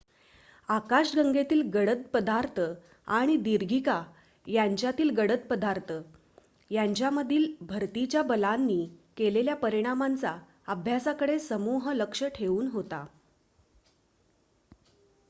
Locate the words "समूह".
11.39-11.91